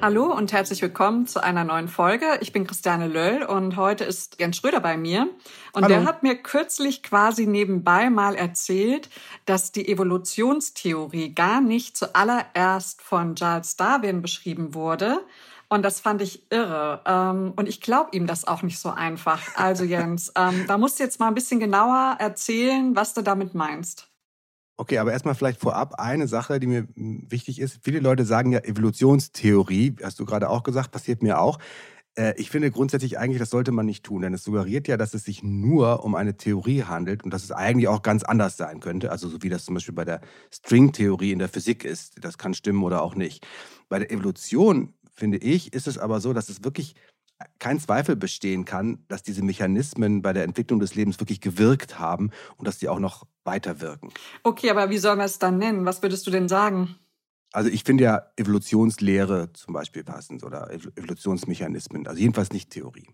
Hallo 0.00 0.32
und 0.32 0.52
herzlich 0.52 0.80
willkommen 0.80 1.26
zu 1.26 1.42
einer 1.42 1.64
neuen 1.64 1.88
Folge. 1.88 2.24
Ich 2.40 2.52
bin 2.52 2.68
Christiane 2.68 3.08
Löll 3.08 3.42
und 3.42 3.76
heute 3.76 4.04
ist 4.04 4.36
Jens 4.38 4.56
Schröder 4.56 4.78
bei 4.78 4.96
mir. 4.96 5.28
Und 5.72 5.82
Hallo. 5.82 5.88
der 5.88 6.04
hat 6.04 6.22
mir 6.22 6.36
kürzlich 6.36 7.02
quasi 7.02 7.46
nebenbei 7.46 8.08
mal 8.08 8.36
erzählt, 8.36 9.10
dass 9.44 9.72
die 9.72 9.88
Evolutionstheorie 9.88 11.34
gar 11.34 11.60
nicht 11.60 11.96
zuallererst 11.96 13.02
von 13.02 13.34
Charles 13.34 13.76
Darwin 13.76 14.22
beschrieben 14.22 14.72
wurde. 14.72 15.18
Und 15.68 15.82
das 15.84 15.98
fand 15.98 16.22
ich 16.22 16.50
irre. 16.52 17.02
Ähm, 17.04 17.52
Und 17.56 17.68
ich 17.68 17.80
glaube 17.80 18.10
ihm 18.16 18.28
das 18.28 18.46
auch 18.46 18.62
nicht 18.62 18.78
so 18.78 18.90
einfach. 18.90 19.40
Also 19.56 19.82
Jens, 19.82 20.32
ähm, 20.36 20.64
da 20.68 20.78
musst 20.78 21.00
du 21.00 21.02
jetzt 21.02 21.18
mal 21.18 21.26
ein 21.26 21.34
bisschen 21.34 21.58
genauer 21.58 22.16
erzählen, 22.20 22.94
was 22.94 23.14
du 23.14 23.22
damit 23.22 23.54
meinst. 23.54 24.08
Okay, 24.80 24.98
aber 24.98 25.12
erstmal 25.12 25.34
vielleicht 25.34 25.60
vorab 25.60 25.94
eine 25.98 26.28
Sache, 26.28 26.60
die 26.60 26.68
mir 26.68 26.82
mm, 26.94 27.26
wichtig 27.30 27.60
ist. 27.60 27.80
Viele 27.82 27.98
Leute 27.98 28.24
sagen 28.24 28.52
ja 28.52 28.60
Evolutionstheorie, 28.60 29.96
hast 30.02 30.20
du 30.20 30.24
gerade 30.24 30.48
auch 30.48 30.62
gesagt, 30.62 30.92
passiert 30.92 31.20
mir 31.22 31.40
auch. 31.40 31.58
Äh, 32.16 32.34
Ich 32.38 32.50
finde 32.50 32.70
grundsätzlich 32.70 33.18
eigentlich, 33.18 33.40
das 33.40 33.50
sollte 33.50 33.72
man 33.72 33.86
nicht 33.86 34.04
tun, 34.04 34.22
denn 34.22 34.34
es 34.34 34.44
suggeriert 34.44 34.88
ja, 34.88 34.96
dass 34.96 35.14
es 35.14 35.24
sich 35.24 35.42
nur 35.42 36.04
um 36.04 36.14
eine 36.14 36.36
Theorie 36.36 36.84
handelt 36.84 37.24
und 37.24 37.32
dass 37.32 37.44
es 37.44 37.52
eigentlich 37.52 37.88
auch 37.88 38.02
ganz 38.02 38.22
anders 38.24 38.56
sein 38.56 38.80
könnte. 38.80 39.10
Also 39.12 39.28
so 39.28 39.42
wie 39.42 39.48
das 39.48 39.64
zum 39.64 39.74
Beispiel 39.74 39.94
bei 39.94 40.04
der 40.04 40.20
Stringtheorie 40.52 41.32
in 41.32 41.40
der 41.40 41.48
Physik 41.48 41.84
ist. 41.84 42.24
Das 42.24 42.38
kann 42.38 42.54
stimmen 42.54 42.84
oder 42.84 43.02
auch 43.02 43.16
nicht. 43.16 43.46
Bei 43.88 43.98
der 44.00 44.12
Evolution, 44.12 44.94
finde 45.12 45.38
ich, 45.38 45.72
ist 45.74 45.88
es 45.88 45.98
aber 45.98 46.20
so, 46.20 46.32
dass 46.32 46.48
es 46.50 46.62
wirklich 46.64 46.94
kein 47.58 47.78
Zweifel 47.78 48.16
bestehen 48.16 48.64
kann, 48.64 49.04
dass 49.08 49.22
diese 49.22 49.42
Mechanismen 49.42 50.22
bei 50.22 50.32
der 50.32 50.44
Entwicklung 50.44 50.80
des 50.80 50.94
Lebens 50.94 51.20
wirklich 51.20 51.40
gewirkt 51.40 51.98
haben 51.98 52.30
und 52.56 52.66
dass 52.66 52.78
die 52.78 52.88
auch 52.88 52.98
noch 52.98 53.26
weiter 53.44 53.80
wirken. 53.80 54.10
Okay, 54.42 54.70
aber 54.70 54.90
wie 54.90 54.98
sollen 54.98 55.18
wir 55.18 55.24
es 55.24 55.38
dann 55.38 55.58
nennen? 55.58 55.84
Was 55.84 56.02
würdest 56.02 56.26
du 56.26 56.30
denn 56.30 56.48
sagen? 56.48 56.96
Also 57.52 57.70
ich 57.70 57.84
finde 57.84 58.04
ja 58.04 58.22
Evolutionslehre 58.36 59.52
zum 59.54 59.72
Beispiel 59.72 60.04
passend 60.04 60.44
oder 60.44 60.70
Ev- 60.70 60.90
Evolutionsmechanismen, 60.96 62.06
also 62.06 62.20
jedenfalls 62.20 62.50
nicht 62.50 62.70
Theorie. 62.70 63.08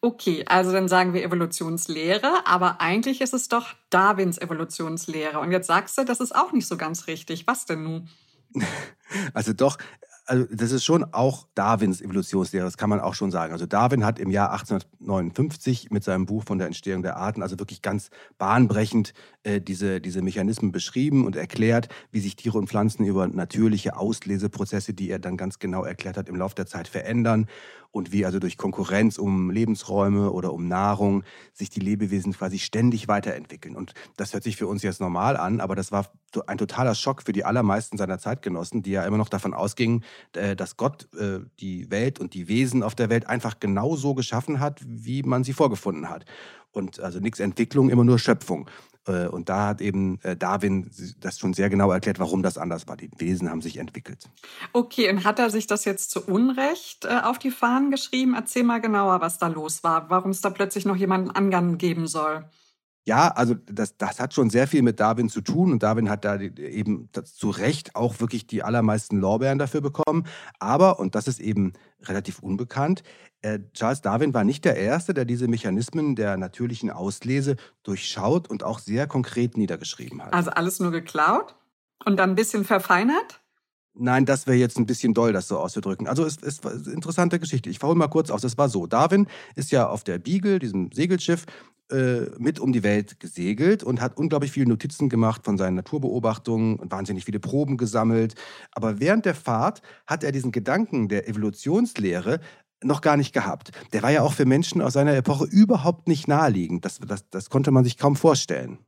Okay, 0.00 0.44
also 0.46 0.72
dann 0.72 0.88
sagen 0.88 1.14
wir 1.14 1.24
Evolutionslehre, 1.24 2.46
aber 2.46 2.80
eigentlich 2.80 3.20
ist 3.20 3.34
es 3.34 3.48
doch 3.48 3.74
Darwins 3.90 4.38
Evolutionslehre. 4.38 5.40
Und 5.40 5.50
jetzt 5.50 5.66
sagst 5.66 5.98
du, 5.98 6.04
das 6.04 6.20
ist 6.20 6.36
auch 6.36 6.52
nicht 6.52 6.66
so 6.68 6.76
ganz 6.76 7.06
richtig. 7.06 7.46
Was 7.46 7.64
denn 7.66 7.82
nun? 7.82 8.08
Also 9.34 9.52
doch, 9.52 9.78
also 10.26 10.44
das 10.50 10.72
ist 10.72 10.84
schon 10.84 11.04
auch 11.12 11.46
Darwins 11.54 12.00
Evolutionslehre, 12.00 12.64
das 12.64 12.76
kann 12.76 12.90
man 12.90 13.00
auch 13.00 13.14
schon 13.14 13.30
sagen. 13.30 13.52
Also 13.52 13.66
Darwin 13.66 14.04
hat 14.04 14.18
im 14.18 14.30
Jahr 14.30 14.50
1859 14.52 15.90
mit 15.90 16.04
seinem 16.04 16.26
Buch 16.26 16.44
von 16.44 16.58
der 16.58 16.66
Entstehung 16.66 17.02
der 17.02 17.16
Arten 17.16 17.42
also 17.42 17.58
wirklich 17.58 17.80
ganz 17.80 18.10
bahnbrechend 18.36 19.14
äh, 19.44 19.60
diese, 19.60 20.00
diese 20.00 20.22
Mechanismen 20.22 20.72
beschrieben 20.72 21.24
und 21.24 21.36
erklärt, 21.36 21.88
wie 22.10 22.20
sich 22.20 22.36
Tiere 22.36 22.58
und 22.58 22.68
Pflanzen 22.68 23.04
über 23.04 23.26
natürliche 23.28 23.96
Ausleseprozesse, 23.96 24.94
die 24.94 25.10
er 25.10 25.20
dann 25.20 25.36
ganz 25.36 25.58
genau 25.58 25.84
erklärt 25.84 26.16
hat, 26.16 26.28
im 26.28 26.36
Laufe 26.36 26.56
der 26.56 26.66
Zeit 26.66 26.88
verändern 26.88 27.46
und 27.92 28.12
wie 28.12 28.26
also 28.26 28.38
durch 28.38 28.56
Konkurrenz 28.58 29.18
um 29.18 29.50
Lebensräume 29.50 30.32
oder 30.32 30.52
um 30.52 30.68
Nahrung 30.68 31.24
sich 31.54 31.70
die 31.70 31.80
Lebewesen 31.80 32.32
quasi 32.32 32.58
ständig 32.58 33.08
weiterentwickeln. 33.08 33.76
Und 33.76 33.94
das 34.16 34.34
hört 34.34 34.42
sich 34.42 34.56
für 34.56 34.66
uns 34.66 34.82
jetzt 34.82 35.00
normal 35.00 35.36
an, 35.36 35.60
aber 35.60 35.74
das 35.74 35.92
war 35.92 36.10
ein 36.46 36.58
totaler 36.58 36.94
Schock 36.94 37.22
für 37.22 37.32
die 37.32 37.44
allermeisten 37.44 37.96
seiner 37.96 38.18
Zeitgenossen, 38.18 38.82
die 38.82 38.90
ja 38.90 39.04
immer 39.04 39.16
noch 39.16 39.28
davon 39.28 39.54
ausgingen, 39.54 40.04
äh, 40.34 40.54
dass 40.54 40.76
Gott 40.76 41.08
äh, 41.14 41.40
die 41.60 41.90
Welt 41.90 42.18
und 42.20 42.34
die 42.34 42.48
Wesen 42.48 42.82
auf 42.82 42.94
der 42.94 43.08
Welt 43.08 43.26
einfach 43.26 43.60
genau 43.60 43.96
so 43.96 44.14
geschaffen 44.14 44.60
hat, 44.60 44.80
wie 44.84 45.22
man 45.22 45.44
sie 45.44 45.52
vorgefunden 45.52 46.10
hat. 46.10 46.24
Und 46.72 47.00
also 47.00 47.20
nichts 47.20 47.40
Entwicklung, 47.40 47.88
immer 47.88 48.04
nur 48.04 48.18
Schöpfung. 48.18 48.68
Äh, 49.06 49.28
Und 49.28 49.48
da 49.48 49.68
hat 49.68 49.80
eben 49.80 50.18
Darwin 50.38 50.90
das 51.20 51.38
schon 51.38 51.54
sehr 51.54 51.70
genau 51.70 51.90
erklärt, 51.90 52.18
warum 52.18 52.42
das 52.42 52.58
anders 52.58 52.86
war. 52.86 52.96
Die 52.96 53.10
Wesen 53.16 53.48
haben 53.48 53.62
sich 53.62 53.78
entwickelt. 53.78 54.28
Okay, 54.72 55.08
und 55.10 55.24
hat 55.24 55.38
er 55.38 55.48
sich 55.48 55.66
das 55.66 55.84
jetzt 55.84 56.10
zu 56.10 56.26
Unrecht 56.26 57.08
auf 57.08 57.38
die 57.38 57.50
Fahnen 57.50 57.90
geschrieben? 57.90 58.34
Erzähl 58.34 58.64
mal 58.64 58.80
genauer, 58.80 59.20
was 59.20 59.38
da 59.38 59.46
los 59.46 59.84
war, 59.84 60.10
warum 60.10 60.32
es 60.32 60.40
da 60.40 60.50
plötzlich 60.50 60.84
noch 60.84 60.96
jemanden 60.96 61.30
angeben 61.30 62.06
soll. 62.06 62.44
Ja, 63.06 63.28
also 63.28 63.54
das, 63.54 63.96
das 63.96 64.18
hat 64.18 64.34
schon 64.34 64.50
sehr 64.50 64.66
viel 64.66 64.82
mit 64.82 64.98
Darwin 64.98 65.28
zu 65.28 65.40
tun 65.40 65.70
und 65.70 65.82
Darwin 65.84 66.10
hat 66.10 66.24
da 66.24 66.40
eben 66.40 67.08
das, 67.12 67.36
zu 67.36 67.50
Recht 67.50 67.94
auch 67.94 68.18
wirklich 68.18 68.48
die 68.48 68.64
allermeisten 68.64 69.18
Lorbeeren 69.18 69.60
dafür 69.60 69.80
bekommen. 69.80 70.26
Aber, 70.58 70.98
und 70.98 71.14
das 71.14 71.28
ist 71.28 71.38
eben 71.38 71.72
relativ 72.02 72.40
unbekannt, 72.40 73.04
äh, 73.42 73.60
Charles 73.74 74.00
Darwin 74.00 74.34
war 74.34 74.42
nicht 74.42 74.64
der 74.64 74.76
Erste, 74.76 75.14
der 75.14 75.24
diese 75.24 75.46
Mechanismen 75.46 76.16
der 76.16 76.36
natürlichen 76.36 76.90
Auslese 76.90 77.54
durchschaut 77.84 78.50
und 78.50 78.64
auch 78.64 78.80
sehr 78.80 79.06
konkret 79.06 79.56
niedergeschrieben 79.56 80.20
hat. 80.20 80.32
Also 80.32 80.50
alles 80.50 80.80
nur 80.80 80.90
geklaut 80.90 81.54
und 82.04 82.16
dann 82.16 82.30
ein 82.30 82.36
bisschen 82.36 82.64
verfeinert? 82.64 83.40
Nein, 83.94 84.26
das 84.26 84.46
wäre 84.46 84.58
jetzt 84.58 84.78
ein 84.78 84.86
bisschen 84.86 85.14
doll, 85.14 85.32
das 85.32 85.48
so 85.48 85.58
auszudrücken. 85.58 86.06
Also 86.06 86.24
es 86.24 86.36
ist 86.38 86.66
eine 86.66 86.92
interessante 86.92 87.38
Geschichte. 87.38 87.70
Ich 87.70 87.82
hole 87.82 87.94
mal 87.94 88.08
kurz 88.08 88.30
aus. 88.30 88.44
Es 88.44 88.58
war 88.58 88.68
so, 88.68 88.86
Darwin 88.86 89.26
ist 89.54 89.70
ja 89.70 89.88
auf 89.88 90.04
der 90.04 90.18
Beagle, 90.18 90.58
diesem 90.58 90.90
Segelschiff, 90.92 91.46
äh, 91.90 92.30
mit 92.38 92.58
um 92.58 92.72
die 92.72 92.82
Welt 92.82 93.20
gesegelt 93.20 93.84
und 93.84 94.00
hat 94.00 94.16
unglaublich 94.16 94.52
viele 94.52 94.68
Notizen 94.68 95.08
gemacht 95.08 95.44
von 95.44 95.56
seinen 95.56 95.74
Naturbeobachtungen 95.74 96.76
und 96.76 96.90
wahnsinnig 96.90 97.24
viele 97.24 97.40
Proben 97.40 97.76
gesammelt. 97.76 98.34
Aber 98.72 99.00
während 99.00 99.24
der 99.24 99.34
Fahrt 99.34 99.82
hat 100.06 100.24
er 100.24 100.32
diesen 100.32 100.52
Gedanken 100.52 101.08
der 101.08 101.28
Evolutionslehre 101.28 102.40
noch 102.82 103.00
gar 103.00 103.16
nicht 103.16 103.32
gehabt. 103.32 103.70
Der 103.92 104.02
war 104.02 104.10
ja 104.10 104.22
auch 104.22 104.32
für 104.32 104.46
Menschen 104.46 104.82
aus 104.82 104.94
seiner 104.94 105.14
Epoche 105.14 105.44
überhaupt 105.44 106.08
nicht 106.08 106.28
naheliegend. 106.28 106.84
Das, 106.84 106.98
das, 106.98 107.28
das 107.30 107.50
konnte 107.50 107.70
man 107.70 107.84
sich 107.84 107.96
kaum 107.96 108.16
vorstellen. 108.16 108.78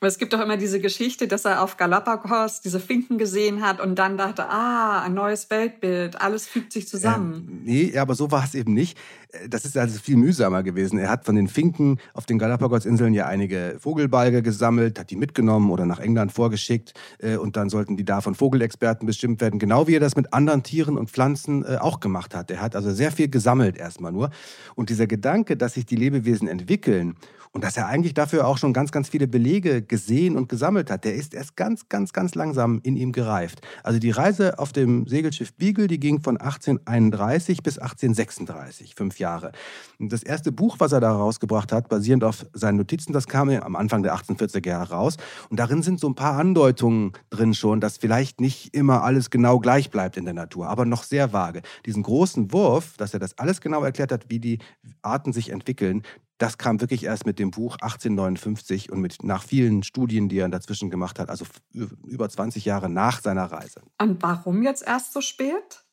Aber 0.00 0.08
es 0.08 0.16
gibt 0.16 0.32
doch 0.32 0.40
immer 0.40 0.56
diese 0.56 0.80
Geschichte, 0.80 1.28
dass 1.28 1.44
er 1.44 1.62
auf 1.62 1.76
Galapagos 1.76 2.62
diese 2.62 2.80
Finken 2.80 3.18
gesehen 3.18 3.60
hat 3.60 3.80
und 3.80 3.98
dann 3.98 4.16
dachte, 4.16 4.48
ah, 4.48 5.02
ein 5.02 5.12
neues 5.12 5.50
Weltbild, 5.50 6.20
alles 6.20 6.46
fügt 6.46 6.72
sich 6.72 6.88
zusammen. 6.88 7.46
Ähm, 7.48 7.60
nee, 7.64 7.98
aber 7.98 8.14
so 8.14 8.30
war 8.30 8.44
es 8.44 8.54
eben 8.54 8.72
nicht. 8.72 8.96
Äh, 9.32 9.48
Das 9.50 9.66
ist 9.66 9.76
also 9.76 9.98
viel 10.00 10.16
mühsamer 10.16 10.62
gewesen. 10.62 10.98
Er 10.98 11.10
hat 11.10 11.26
von 11.26 11.36
den 11.36 11.48
Finken 11.48 11.98
auf 12.14 12.24
den 12.24 12.38
Galapagos-Inseln 12.38 13.12
ja 13.12 13.26
einige 13.26 13.76
Vogelbalge 13.78 14.42
gesammelt, 14.42 14.98
hat 14.98 15.10
die 15.10 15.16
mitgenommen 15.16 15.70
oder 15.70 15.84
nach 15.84 15.98
England 15.98 16.32
vorgeschickt 16.32 16.94
äh, 17.18 17.36
und 17.36 17.56
dann 17.56 17.68
sollten 17.68 17.98
die 17.98 18.04
da 18.04 18.22
von 18.22 18.34
Vogelexperten 18.34 19.06
bestimmt 19.06 19.42
werden, 19.42 19.58
genau 19.58 19.86
wie 19.86 19.96
er 19.96 20.00
das 20.00 20.16
mit 20.16 20.32
anderen 20.32 20.62
Tieren 20.62 20.96
und 20.96 21.10
Pflanzen 21.10 21.64
äh, 21.64 21.76
auch 21.78 22.00
gemacht 22.00 22.34
hat. 22.34 22.50
Er 22.50 22.62
hat 22.62 22.74
also 22.74 22.90
sehr 22.90 23.12
viel 23.12 23.28
gesammelt 23.28 23.76
erstmal 23.76 24.12
nur. 24.12 24.30
Und 24.76 24.88
dieser 24.88 25.06
Gedanke, 25.06 25.58
dass 25.58 25.74
sich 25.74 25.84
die 25.84 25.96
Lebewesen 25.96 26.48
entwickeln 26.48 27.16
und 27.52 27.64
dass 27.64 27.76
er 27.76 27.88
eigentlich 27.88 28.14
dafür 28.14 28.46
auch 28.46 28.58
schon 28.58 28.72
ganz, 28.72 28.92
ganz 28.92 29.08
viele 29.08 29.26
Belege 29.26 29.69
gesehen 29.80 30.36
und 30.36 30.48
gesammelt 30.48 30.90
hat, 30.90 31.04
der 31.04 31.14
ist 31.14 31.34
erst 31.34 31.56
ganz, 31.56 31.88
ganz, 31.88 32.12
ganz 32.12 32.34
langsam 32.34 32.80
in 32.82 32.96
ihm 32.96 33.12
gereift. 33.12 33.60
Also 33.84 33.98
die 33.98 34.10
Reise 34.10 34.58
auf 34.58 34.72
dem 34.72 35.06
Segelschiff 35.06 35.54
Beagle, 35.54 35.86
die 35.86 36.00
ging 36.00 36.20
von 36.20 36.36
1831 36.36 37.62
bis 37.62 37.78
1836, 37.78 38.94
fünf 38.94 39.18
Jahre. 39.18 39.52
Das 39.98 40.22
erste 40.22 40.52
Buch, 40.52 40.76
was 40.78 40.92
er 40.92 41.00
da 41.00 41.12
rausgebracht 41.12 41.72
hat, 41.72 41.88
basierend 41.88 42.24
auf 42.24 42.46
seinen 42.52 42.76
Notizen, 42.76 43.12
das 43.12 43.28
kam 43.28 43.48
am 43.48 43.76
Anfang 43.76 44.02
der 44.02 44.14
1840er 44.14 44.68
Jahre 44.68 44.94
raus. 44.94 45.16
Und 45.48 45.60
darin 45.60 45.82
sind 45.82 46.00
so 46.00 46.08
ein 46.08 46.14
paar 46.14 46.36
Andeutungen 46.38 47.12
drin 47.30 47.54
schon, 47.54 47.80
dass 47.80 47.96
vielleicht 47.96 48.40
nicht 48.40 48.74
immer 48.74 49.02
alles 49.02 49.30
genau 49.30 49.58
gleich 49.58 49.90
bleibt 49.90 50.16
in 50.16 50.24
der 50.24 50.34
Natur, 50.34 50.68
aber 50.68 50.84
noch 50.84 51.04
sehr 51.04 51.32
vage. 51.32 51.62
Diesen 51.86 52.02
großen 52.02 52.52
Wurf, 52.52 52.96
dass 52.96 53.14
er 53.14 53.20
das 53.20 53.38
alles 53.38 53.60
genau 53.60 53.82
erklärt 53.84 54.12
hat, 54.12 54.26
wie 54.28 54.40
die 54.40 54.58
Arten 55.02 55.32
sich 55.32 55.50
entwickeln, 55.50 56.02
das 56.40 56.56
kam 56.56 56.80
wirklich 56.80 57.04
erst 57.04 57.26
mit 57.26 57.38
dem 57.38 57.50
Buch 57.50 57.74
1859 57.74 58.90
und 58.90 59.00
mit 59.00 59.22
nach 59.22 59.42
vielen 59.42 59.82
Studien, 59.82 60.30
die 60.30 60.38
er 60.38 60.48
dazwischen 60.48 60.88
gemacht 60.88 61.18
hat, 61.18 61.28
also 61.28 61.44
über 61.72 62.28
20 62.30 62.64
Jahre 62.64 62.88
nach 62.88 63.20
seiner 63.20 63.44
Reise. 63.44 63.82
Und 64.00 64.22
warum 64.22 64.62
jetzt 64.62 64.82
erst 64.82 65.12
so 65.12 65.20
spät? 65.20 65.84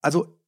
Also 0.00 0.38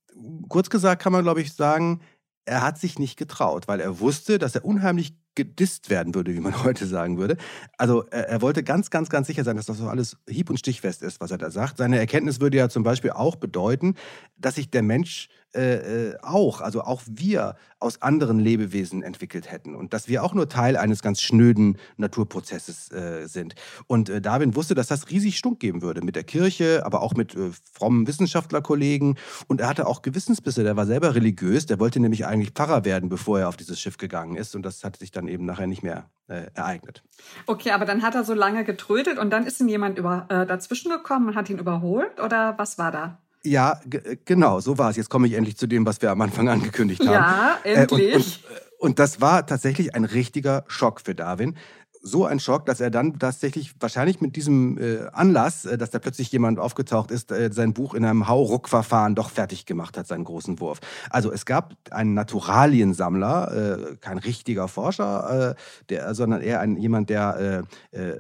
kurz 0.49 0.71
gesagt 0.71 1.03
kann 1.03 1.13
man, 1.13 1.23
glaube 1.23 1.43
ich, 1.43 1.53
sagen, 1.53 2.01
er 2.47 2.63
hat 2.63 2.79
sich 2.79 2.99
nicht 2.99 3.19
getraut, 3.19 3.69
weil 3.69 3.81
er 3.81 4.01
wusste, 4.01 4.39
dass 4.39 4.55
er 4.55 4.65
unheimlich 4.65 5.15
gedisst 5.35 5.91
werden 5.91 6.15
würde, 6.15 6.35
wie 6.35 6.41
man 6.41 6.63
heute 6.65 6.87
sagen 6.87 7.19
würde. 7.19 7.37
Also 7.77 8.05
er, 8.07 8.31
er 8.31 8.41
wollte 8.41 8.63
ganz, 8.63 8.89
ganz, 8.89 9.11
ganz 9.11 9.27
sicher 9.27 9.45
sein, 9.45 9.57
dass 9.57 9.67
das 9.67 9.77
so 9.77 9.89
alles 9.89 10.17
hieb- 10.27 10.49
und 10.49 10.59
stichfest 10.59 11.03
ist, 11.03 11.21
was 11.21 11.31
er 11.31 11.37
da 11.37 11.51
sagt. 11.51 11.77
Seine 11.77 11.99
Erkenntnis 11.99 12.41
würde 12.41 12.57
ja 12.57 12.71
zum 12.71 12.85
Beispiel 12.85 13.11
auch 13.11 13.37
bedeuten, 13.37 13.97
dass 14.39 14.55
sich 14.55 14.71
der 14.71 14.83
Mensch 14.83 15.29
äh, 15.55 16.11
äh, 16.11 16.19
auch, 16.21 16.61
also 16.61 16.83
auch 16.83 17.03
wir 17.07 17.57
aus 17.81 18.03
anderen 18.03 18.39
Lebewesen 18.39 19.03
entwickelt 19.03 19.51
hätten 19.51 19.75
und 19.75 19.95
dass 19.95 20.07
wir 20.07 20.23
auch 20.23 20.35
nur 20.35 20.49
Teil 20.49 20.77
eines 20.77 21.03
ganz 21.03 21.23
schnöden 21.23 21.79
Naturprozesses 21.97 22.93
äh, 22.93 23.27
sind. 23.27 23.55
Und 23.87 24.11
äh, 24.11 24.21
Darwin 24.21 24.55
wusste, 24.55 24.75
dass 24.75 24.89
das 24.89 25.09
riesig 25.09 25.39
Stunk 25.39 25.59
geben 25.59 25.81
würde 25.81 26.03
mit 26.03 26.15
der 26.15 26.25
Kirche, 26.25 26.83
aber 26.85 27.01
auch 27.01 27.15
mit 27.15 27.35
äh, 27.35 27.51
frommen 27.73 28.07
Wissenschaftlerkollegen. 28.07 29.17
Und 29.47 29.61
er 29.63 29.69
hatte 29.69 29.87
auch 29.87 30.03
Gewissensbisse, 30.03 30.63
der 30.63 30.77
war 30.77 30.85
selber 30.85 31.15
religiös, 31.15 31.65
der 31.65 31.81
wollte 31.81 32.01
nämlich 32.01 32.27
eigentlich 32.27 32.51
Pfarrer 32.51 32.85
werden, 32.85 33.09
bevor 33.09 33.41
er 33.41 33.49
auf 33.49 33.57
dieses 33.57 33.81
Schiff 33.81 33.97
gegangen 33.97 34.37
ist. 34.37 34.55
Und 34.57 34.63
das 34.63 34.85
hat 34.85 34.97
sich 34.97 35.11
dann 35.11 35.27
eben 35.27 35.47
nachher 35.47 35.67
nicht 35.67 35.83
mehr 35.83 36.11
äh, 36.29 36.49
ereignet. 36.55 37.03
Okay, 37.47 37.71
aber 37.71 37.87
dann 37.87 38.03
hat 38.03 38.15
er 38.15 38.25
so 38.25 38.35
lange 38.35 38.65
getrödelt 38.65 39.19
und 39.19 39.31
dann 39.31 39.47
ist 39.47 39.61
ihm 39.61 39.69
jemand 39.69 39.99
über, 39.99 40.27
dazwischen 40.29 40.91
gekommen 40.91 41.29
und 41.29 41.35
hat 41.35 41.49
ihn 41.49 41.59
überholt 41.59 42.21
oder 42.21 42.59
was 42.59 42.79
war 42.79 42.91
da? 42.91 43.19
Ja, 43.47 43.81
genau, 44.25 44.61
so 44.61 44.79
war 44.79 44.91
es. 44.91 44.97
Jetzt 44.97 45.09
komme 45.09 45.27
ich 45.27 45.35
endlich 45.35 45.57
zu 45.57 45.67
dem, 45.67 45.87
was 45.87 46.03
wir 46.03 46.11
am 46.11 46.21
Anfang 46.21 46.49
angekündigt 46.49 47.01
haben. 47.07 47.13
Ja, 47.13 47.59
endlich. 47.63 48.13
Äh, 48.13 48.15
und, 48.15 48.23
und, 48.25 48.41
und 48.79 48.99
das 48.99 49.21
war 49.21 49.47
tatsächlich 49.47 49.95
ein 49.95 50.05
richtiger 50.05 50.65
Schock 50.69 51.01
für 51.01 51.15
Darwin 51.15 51.57
so 52.03 52.25
ein 52.25 52.41
Schock, 52.41 52.67
dass 52.67 52.81
er 52.81 52.91
dann 52.91 53.19
tatsächlich 53.19 53.75
wahrscheinlich 53.81 54.21
mit 54.21 54.37
diesem 54.37 54.79
äh, 54.79 55.07
Anlass, 55.13 55.65
äh, 55.65 55.77
dass 55.77 55.91
da 55.91 55.99
plötzlich 55.99 56.31
jemand 56.33 56.59
aufgetaucht 56.59 57.11
ist, 57.11 57.33
äh, 57.33 57.51
sein 57.53 57.73
Buch 57.73 57.95
in 57.95 58.05
einem 58.05 58.29
Hauruck-Verfahren 58.29 59.15
doch 59.15 59.31
fertig 59.31 59.67
gemacht 59.67 59.99
hat, 59.99 60.07
seinen 60.07 60.25
großen 60.25 60.61
Wurf. 60.61 60.81
Also 61.11 61.33
es 61.33 61.45
gab 61.47 61.75
einen 61.91 62.15
Naturaliensammler, 62.15 63.53
äh, 63.93 63.97
kein 64.01 64.19
richtiger 64.19 64.69
Forscher, 64.69 65.51
äh, 65.51 65.55
der, 65.89 66.15
sondern 66.15 66.41
eher 66.41 66.61
ein, 66.61 66.77
jemand, 66.77 67.11
der 67.11 67.65
äh, 67.91 68.13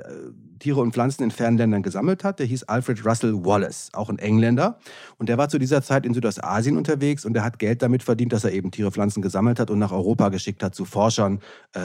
Tiere 0.59 0.81
und 0.81 0.93
Pflanzen 0.93 1.23
in 1.23 1.31
fernen 1.31 1.59
Ländern 1.59 1.83
gesammelt 1.83 2.25
hat. 2.25 2.39
Der 2.39 2.47
hieß 2.47 2.65
Alfred 2.65 3.05
Russel 3.05 3.45
Wallace, 3.45 3.91
auch 3.93 4.09
ein 4.09 4.19
Engländer. 4.19 4.79
Und 5.19 5.29
der 5.29 5.39
war 5.39 5.49
zu 5.49 5.59
dieser 5.59 5.83
Zeit 5.83 6.07
in 6.07 6.15
Südostasien 6.15 6.77
unterwegs 6.77 7.25
und 7.25 7.35
der 7.35 7.45
hat 7.45 7.59
Geld 7.59 7.83
damit 7.83 8.03
verdient, 8.03 8.33
dass 8.33 8.45
er 8.45 8.53
eben 8.53 8.71
Tiere, 8.71 8.91
Pflanzen 8.91 9.23
gesammelt 9.23 9.61
hat 9.61 9.71
und 9.71 9.79
nach 9.79 9.93
Europa 9.93 10.31
geschickt 10.31 10.63
hat 10.63 10.75
zu 10.75 10.85
Forschern 10.85 11.41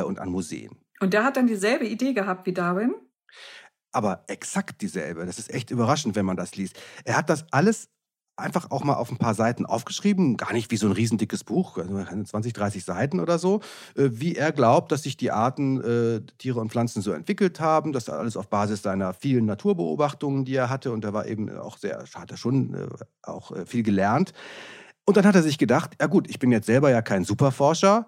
und 0.06 0.20
an 0.20 0.30
Museen. 0.30 0.72
Und 1.02 1.14
der 1.14 1.24
hat 1.24 1.36
dann 1.36 1.48
dieselbe 1.48 1.86
Idee 1.86 2.14
gehabt 2.14 2.46
wie 2.46 2.54
Darwin? 2.54 2.94
Aber 3.92 4.24
exakt 4.28 4.82
dieselbe. 4.82 5.26
Das 5.26 5.40
ist 5.40 5.54
echt 5.54 5.72
überraschend, 5.72 6.16
wenn 6.16 6.26
man 6.26 6.38
das 6.38 6.56
liest. 6.56 6.80
Er 7.04 7.18
hat 7.18 7.30
das 7.30 7.46
alles 7.52 7.90
einfach 8.38 8.72
auch 8.72 8.84
mal 8.84 8.94
auf 8.94 9.12
ein 9.12 9.18
paar 9.18 9.34
Seiten 9.34 9.66
aufgeschrieben, 9.66 10.38
gar 10.38 10.54
nicht 10.54 10.72
wie 10.72 10.78
so 10.78 10.88
ein 10.88 10.94
riesendickes 10.94 11.44
Buch, 11.44 11.78
also 11.78 12.24
20, 12.24 12.54
30 12.54 12.86
Seiten 12.86 13.20
oder 13.20 13.38
so, 13.38 13.60
äh, 13.96 14.10
wie 14.12 14.36
er 14.36 14.52
glaubt, 14.52 14.92
dass 14.92 15.04
sich 15.04 15.18
die 15.18 15.32
Arten, 15.32 15.82
äh, 15.82 16.22
Tiere 16.38 16.60
und 16.60 16.72
Pflanzen 16.72 17.02
so 17.02 17.12
entwickelt 17.12 17.60
haben. 17.60 17.94
Das 17.94 18.10
alles 18.10 18.38
auf 18.38 18.50
Basis 18.50 18.82
seiner 18.82 19.14
vielen 19.14 19.46
Naturbeobachtungen, 19.46 20.46
die 20.46 20.56
er 20.56 20.70
hatte. 20.70 20.92
Und 20.92 21.04
er 21.04 21.14
war 21.14 21.26
eben 21.26 21.56
auch 21.58 21.78
sehr, 21.78 22.04
hat 22.16 22.32
er 22.32 22.38
schon 22.38 22.74
äh, 22.74 22.88
auch 23.24 23.52
äh, 23.52 23.66
viel 23.66 23.84
gelernt. 23.84 24.34
Und 25.06 25.18
dann 25.18 25.26
hat 25.26 25.36
er 25.36 25.44
sich 25.44 25.58
gedacht, 25.58 25.92
ja 26.00 26.08
gut, 26.08 26.30
ich 26.30 26.40
bin 26.40 26.52
jetzt 26.52 26.68
selber 26.68 26.90
ja 26.92 27.02
kein 27.02 27.24
Superforscher 27.24 28.06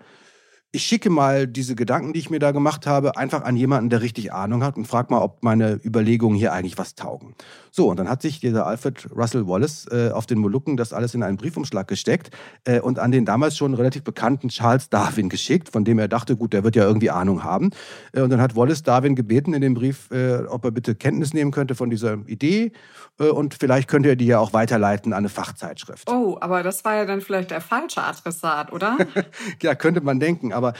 ich 0.75 0.83
schicke 0.83 1.11
mal 1.11 1.45
diese 1.45 1.75
Gedanken, 1.75 2.13
die 2.13 2.19
ich 2.19 2.31
mir 2.31 2.39
da 2.39 2.49
gemacht 2.49 2.87
habe, 2.87 3.15
einfach 3.15 3.43
an 3.43 3.55
jemanden, 3.55 3.91
der 3.91 4.01
richtig 4.01 4.33
Ahnung 4.33 4.63
hat 4.63 4.75
und 4.75 4.87
frage 4.87 5.13
mal, 5.13 5.21
ob 5.21 5.43
meine 5.43 5.79
Überlegungen 5.85 6.35
hier 6.35 6.51
eigentlich 6.51 6.79
was 6.79 6.95
taugen. 6.95 7.35
So, 7.69 7.89
und 7.89 7.97
dann 7.97 8.09
hat 8.09 8.23
sich 8.23 8.39
dieser 8.39 8.65
Alfred 8.65 9.07
Russell 9.15 9.47
Wallace 9.47 9.87
äh, 9.91 10.09
auf 10.09 10.25
den 10.25 10.39
Molukken 10.39 10.75
das 10.75 10.91
alles 10.91 11.13
in 11.13 11.21
einen 11.21 11.37
Briefumschlag 11.37 11.87
gesteckt 11.87 12.31
äh, 12.65 12.79
und 12.79 12.97
an 12.97 13.11
den 13.11 13.23
damals 13.23 13.55
schon 13.55 13.75
relativ 13.75 14.03
bekannten 14.03 14.49
Charles 14.49 14.89
Darwin 14.89 15.29
geschickt, 15.29 15.69
von 15.69 15.85
dem 15.85 15.99
er 15.99 16.07
dachte, 16.07 16.35
gut, 16.35 16.53
der 16.53 16.63
wird 16.63 16.75
ja 16.75 16.85
irgendwie 16.85 17.11
Ahnung 17.11 17.43
haben. 17.43 17.69
Äh, 18.11 18.21
und 18.21 18.31
dann 18.31 18.41
hat 18.41 18.55
Wallace 18.55 18.81
Darwin 18.81 19.15
gebeten 19.15 19.53
in 19.53 19.61
dem 19.61 19.75
Brief, 19.75 20.09
äh, 20.09 20.37
ob 20.47 20.65
er 20.65 20.71
bitte 20.71 20.95
Kenntnis 20.95 21.35
nehmen 21.35 21.51
könnte 21.51 21.75
von 21.75 21.91
dieser 21.91 22.17
Idee 22.25 22.71
äh, 23.19 23.25
und 23.25 23.55
vielleicht 23.59 23.87
könnte 23.87 24.09
er 24.09 24.15
die 24.15 24.25
ja 24.25 24.39
auch 24.39 24.53
weiterleiten 24.53 25.13
an 25.13 25.19
eine 25.19 25.29
Fachzeitschrift. 25.29 26.09
Oh, 26.09 26.37
aber 26.41 26.63
das 26.63 26.83
war 26.83 26.95
ja 26.95 27.05
dann 27.05 27.21
vielleicht 27.21 27.51
der 27.51 27.61
falsche 27.61 28.03
Adressat, 28.03 28.71
oder? 28.71 28.97
ja, 29.61 29.75
könnte 29.75 30.01
man 30.01 30.19
denken, 30.19 30.53
aber 30.53 30.62
aber 30.63 30.73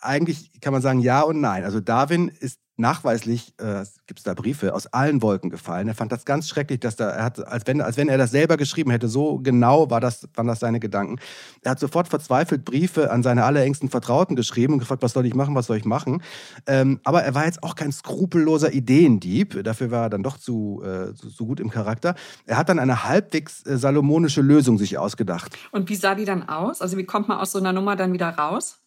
eigentlich 0.00 0.60
kann 0.60 0.72
man 0.72 0.82
sagen 0.82 1.00
ja 1.00 1.22
und 1.22 1.40
nein. 1.40 1.64
Also 1.64 1.80
Darwin 1.80 2.28
ist 2.28 2.60
nachweislich, 2.78 3.54
äh, 3.58 3.84
gibt 4.06 4.20
es 4.20 4.24
da 4.24 4.34
Briefe, 4.34 4.74
aus 4.74 4.86
allen 4.88 5.22
Wolken 5.22 5.48
gefallen. 5.48 5.88
Er 5.88 5.94
fand 5.94 6.12
das 6.12 6.26
ganz 6.26 6.46
schrecklich, 6.48 6.80
dass 6.80 6.96
da, 6.96 7.08
er 7.08 7.24
hat, 7.24 7.46
als 7.46 7.66
wenn, 7.66 7.80
als 7.80 7.96
wenn 7.96 8.08
er 8.08 8.18
das 8.18 8.30
selber 8.30 8.58
geschrieben 8.58 8.90
hätte, 8.90 9.08
so 9.08 9.38
genau 9.38 9.90
war 9.90 10.00
das, 10.00 10.28
waren 10.34 10.46
das 10.46 10.60
seine 10.60 10.78
Gedanken. 10.78 11.18
Er 11.62 11.70
hat 11.70 11.80
sofort 11.80 12.08
verzweifelt 12.08 12.66
Briefe 12.66 13.10
an 13.10 13.22
seine 13.22 13.44
allerengsten 13.44 13.88
Vertrauten 13.88 14.36
geschrieben 14.36 14.74
und 14.74 14.78
gefragt, 14.80 15.02
was 15.02 15.14
soll 15.14 15.24
ich 15.24 15.34
machen, 15.34 15.54
was 15.54 15.66
soll 15.66 15.78
ich 15.78 15.86
machen. 15.86 16.22
Ähm, 16.66 17.00
aber 17.04 17.22
er 17.22 17.34
war 17.34 17.46
jetzt 17.46 17.62
auch 17.62 17.76
kein 17.76 17.92
skrupelloser 17.92 18.72
Ideendieb, 18.72 19.62
dafür 19.64 19.90
war 19.90 20.04
er 20.04 20.10
dann 20.10 20.22
doch 20.22 20.36
zu, 20.36 20.82
äh, 20.84 21.14
zu, 21.14 21.30
zu, 21.30 21.46
gut 21.46 21.60
im 21.60 21.70
Charakter. 21.70 22.14
Er 22.44 22.58
hat 22.58 22.68
dann 22.68 22.78
eine 22.78 23.04
halbwegs 23.04 23.64
äh, 23.64 23.78
salomonische 23.78 24.42
Lösung 24.42 24.76
sich 24.76 24.98
ausgedacht. 24.98 25.56
Und 25.72 25.88
wie 25.88 25.96
sah 25.96 26.14
die 26.14 26.26
dann 26.26 26.46
aus? 26.46 26.82
Also 26.82 26.98
wie 26.98 27.04
kommt 27.04 27.28
man 27.28 27.38
aus 27.38 27.52
so 27.52 27.58
einer 27.58 27.72
Nummer 27.72 27.96
dann 27.96 28.12
wieder 28.12 28.28
raus? 28.28 28.85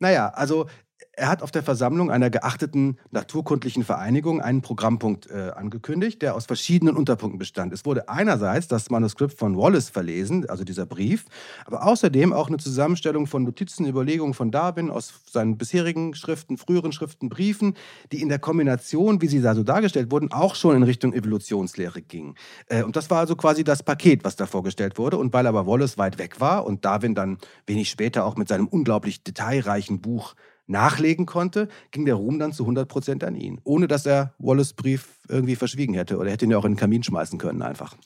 Naja, 0.00 0.30
also 0.34 0.66
er 1.12 1.28
hat 1.28 1.42
auf 1.42 1.50
der 1.50 1.62
Versammlung 1.62 2.10
einer 2.10 2.30
geachteten 2.30 2.98
naturkundlichen 3.10 3.84
Vereinigung 3.84 4.40
einen 4.40 4.62
Programmpunkt 4.62 5.30
äh, 5.30 5.50
angekündigt, 5.54 6.22
der 6.22 6.34
aus 6.34 6.46
verschiedenen 6.46 6.96
Unterpunkten 6.96 7.38
bestand. 7.38 7.72
Es 7.72 7.84
wurde 7.84 8.08
einerseits 8.08 8.68
das 8.68 8.90
Manuskript 8.90 9.36
von 9.36 9.56
Wallace 9.56 9.90
verlesen, 9.90 10.48
also 10.48 10.64
dieser 10.64 10.86
Brief, 10.86 11.24
aber 11.66 11.84
außerdem 11.86 12.32
auch 12.32 12.48
eine 12.48 12.58
Zusammenstellung 12.58 13.26
von 13.26 13.44
Notizen, 13.44 13.86
Überlegungen 13.86 14.34
von 14.34 14.50
Darwin 14.50 14.90
aus 14.90 15.12
seinen 15.30 15.58
bisherigen 15.58 16.14
Schriften, 16.14 16.56
früheren 16.56 16.92
Schriften, 16.92 17.28
Briefen, 17.28 17.74
die 18.12 18.22
in 18.22 18.28
der 18.28 18.38
Kombination, 18.38 19.20
wie 19.20 19.28
sie 19.28 19.42
da 19.42 19.54
so 19.54 19.64
dargestellt 19.64 20.10
wurden, 20.10 20.32
auch 20.32 20.54
schon 20.54 20.76
in 20.76 20.82
Richtung 20.84 21.12
Evolutionslehre 21.12 22.02
gingen. 22.02 22.34
Äh, 22.66 22.84
und 22.84 22.96
das 22.96 23.10
war 23.10 23.18
also 23.18 23.36
quasi 23.36 23.64
das 23.64 23.82
Paket, 23.82 24.24
was 24.24 24.36
da 24.36 24.46
vorgestellt 24.46 24.98
wurde. 24.98 25.18
Und 25.18 25.32
weil 25.32 25.46
aber 25.46 25.66
Wallace 25.66 25.98
weit 25.98 26.18
weg 26.18 26.40
war 26.40 26.64
und 26.64 26.84
Darwin 26.84 27.14
dann 27.14 27.38
wenig 27.66 27.90
später 27.90 28.24
auch 28.24 28.36
mit 28.36 28.48
seinem 28.48 28.68
unglaublich 28.68 29.22
detailreichen 29.22 30.00
Buch 30.00 30.34
nachlegen 30.68 31.26
konnte, 31.26 31.68
ging 31.90 32.04
der 32.04 32.14
Ruhm 32.14 32.38
dann 32.38 32.52
zu 32.52 32.62
100 32.62 32.88
Prozent 32.88 33.24
an 33.24 33.34
ihn, 33.34 33.60
ohne 33.64 33.88
dass 33.88 34.06
er 34.06 34.34
Wallace 34.38 34.74
Brief 34.74 35.18
irgendwie 35.28 35.56
verschwiegen 35.56 35.94
hätte 35.94 36.18
oder 36.18 36.30
hätte 36.30 36.44
ihn 36.44 36.50
ja 36.50 36.58
auch 36.58 36.64
in 36.64 36.72
den 36.72 36.78
Kamin 36.78 37.02
schmeißen 37.02 37.38
können 37.38 37.62
einfach. 37.62 37.96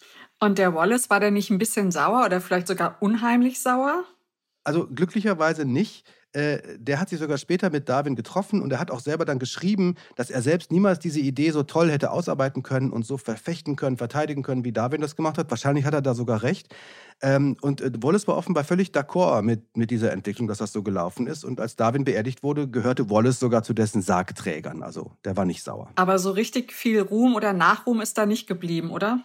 Und 0.41 0.59
der 0.59 0.75
Wallace, 0.75 1.11
war 1.11 1.21
der 1.21 1.31
nicht 1.31 1.51
ein 1.51 1.59
bisschen 1.59 1.91
sauer 1.91 2.25
oder 2.25 2.41
vielleicht 2.41 2.67
sogar 2.67 2.97
unheimlich 3.01 3.61
sauer? 3.61 4.05
Also 4.65 4.87
glücklicherweise 4.87 5.65
nicht. 5.65 6.07
Äh, 6.35 6.79
der 6.79 6.99
hat 6.99 7.11
sich 7.11 7.19
sogar 7.19 7.37
später 7.37 7.69
mit 7.69 7.91
Darwin 7.91 8.17
getroffen 8.17 8.63
und 8.63 8.73
er 8.73 8.81
hat 8.81 8.91
auch 8.91 9.01
selber 9.01 9.27
dann 9.27 9.39
geschrieben, 9.39 9.97
dass 10.17 10.31
er 10.31 10.41
selbst 10.41 10.73
niemals 10.73 10.99
diese 10.99 11.21
Idee 11.21 11.51
so 11.51 11.63
toll 11.63 11.91
hätte 11.91 12.11
ausarbeiten 12.11 12.63
können 12.63 12.91
und 12.91 13.05
so 13.05 13.19
verfechten 13.19 13.77
können, 13.77 13.99
verteidigen 13.99 14.43
können, 14.43 14.65
wie 14.65 14.73
Darwin 14.73 15.03
das 15.03 15.15
gemacht 15.15 15.37
hat. 15.37 15.51
Wahrscheinlich 15.51 15.85
hat 15.85 15.93
er 15.93 16.01
da 16.01 16.15
sogar 16.15 16.43
recht. 16.43 16.75
Ähm, 17.21 17.57
und 17.61 17.83
äh, 17.83 17.93
Wallace 18.01 18.27
war 18.29 18.37
offenbar 18.39 18.65
völlig 18.65 18.93
d'accord 18.93 19.43
mit, 19.43 19.77
mit 19.77 19.91
dieser 19.91 20.11
Entwicklung, 20.13 20.49
dass 20.49 20.59
das 20.59 20.73
so 20.73 20.83
gelaufen 20.83 21.27
ist. 21.27 21.45
Und 21.45 21.61
als 21.61 21.77
Darwin 21.77 22.05
beerdigt 22.05 22.43
wurde, 22.43 22.67
gehörte 22.67 23.11
Wallace 23.11 23.39
sogar 23.39 23.63
zu 23.63 23.75
dessen 23.75 24.01
Sargträgern. 24.01 24.83
Also 24.83 25.13
der 25.27 25.37
war 25.37 25.45
nicht 25.45 25.63
sauer. 25.63 25.91
Aber 25.97 26.19
so 26.19 26.31
richtig 26.31 26.73
viel 26.73 27.01
Ruhm 27.01 27.35
oder 27.35 27.53
Nachruhm 27.53 28.01
ist 28.01 28.17
da 28.17 28.25
nicht 28.25 28.47
geblieben, 28.47 28.91
oder? 28.91 29.23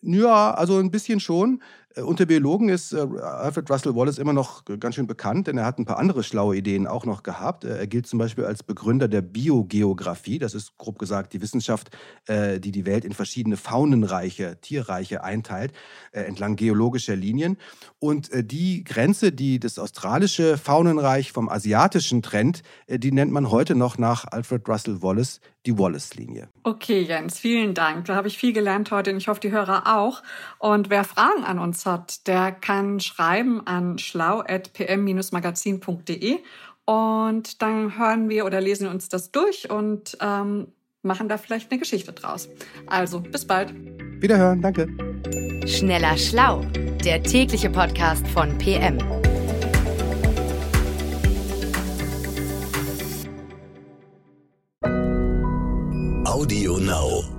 Ja, 0.00 0.54
also 0.54 0.78
ein 0.78 0.90
bisschen 0.90 1.20
schon. 1.20 1.62
Äh, 1.96 2.02
unter 2.02 2.26
Biologen 2.26 2.68
ist 2.68 2.92
äh, 2.92 2.98
Alfred 2.98 3.70
Russel 3.70 3.94
Wallace 3.94 4.18
immer 4.18 4.32
noch 4.32 4.64
ganz 4.78 4.94
schön 4.94 5.06
bekannt, 5.06 5.46
denn 5.46 5.58
er 5.58 5.64
hat 5.64 5.78
ein 5.78 5.84
paar 5.84 5.98
andere 5.98 6.22
schlaue 6.22 6.56
Ideen 6.56 6.86
auch 6.86 7.04
noch 7.04 7.22
gehabt. 7.22 7.64
Äh, 7.64 7.78
er 7.78 7.86
gilt 7.86 8.06
zum 8.06 8.18
Beispiel 8.18 8.44
als 8.44 8.62
Begründer 8.62 9.08
der 9.08 9.22
Biogeographie. 9.22 10.38
Das 10.38 10.54
ist 10.54 10.76
grob 10.78 10.98
gesagt 10.98 11.32
die 11.32 11.42
Wissenschaft, 11.42 11.90
die 12.28 12.72
die 12.72 12.86
Welt 12.86 13.04
in 13.04 13.12
verschiedene 13.12 13.56
Faunenreiche, 13.56 14.60
Tierreiche 14.60 15.22
einteilt, 15.22 15.72
entlang 16.12 16.56
geologischer 16.56 17.16
Linien. 17.16 17.56
Und 17.98 18.30
die 18.34 18.84
Grenze, 18.84 19.32
die 19.32 19.58
das 19.60 19.78
australische 19.78 20.58
Faunenreich 20.58 21.32
vom 21.32 21.48
asiatischen 21.48 22.22
trennt, 22.22 22.62
die 22.88 23.12
nennt 23.12 23.32
man 23.32 23.50
heute 23.50 23.74
noch 23.74 23.98
nach 23.98 24.26
Alfred 24.30 24.68
Russel 24.68 25.02
Wallace 25.02 25.40
die 25.66 25.76
Wallace-Linie. 25.78 26.48
Okay, 26.62 27.02
Jens, 27.02 27.38
vielen 27.38 27.74
Dank. 27.74 28.06
Da 28.06 28.14
habe 28.14 28.28
ich 28.28 28.38
viel 28.38 28.52
gelernt 28.52 28.90
heute 28.90 29.10
und 29.10 29.16
ich 29.16 29.28
hoffe, 29.28 29.40
die 29.40 29.50
Hörer 29.50 29.96
auch. 29.96 30.22
Und 30.58 30.90
wer 30.90 31.04
Fragen 31.04 31.44
an 31.44 31.58
uns 31.58 31.80
hat, 31.86 32.26
der 32.26 32.52
kann 32.52 33.00
schreiben 33.00 33.66
an 33.66 33.96
schlau.pm-magazin.de 33.98 36.38
und 36.84 37.62
dann 37.62 37.98
hören 37.98 38.28
wir 38.28 38.44
oder 38.44 38.60
lesen 38.60 38.88
uns 38.88 39.08
das 39.08 39.32
durch 39.32 39.70
und 39.70 40.18
ähm, 40.20 40.68
machen 41.02 41.28
da 41.28 41.38
vielleicht 41.38 41.70
eine 41.70 41.80
Geschichte 41.80 42.12
draus. 42.12 42.50
Also, 42.86 43.20
bis 43.20 43.46
bald. 43.46 43.72
Wiederhören, 44.20 44.60
danke. 44.60 44.88
Schneller 45.66 46.16
Schlau, 46.16 46.62
der 47.04 47.22
tägliche 47.22 47.68
Podcast 47.70 48.26
von 48.28 48.56
PM. 48.58 48.98
Audio 56.24 56.78
Now. 56.78 57.35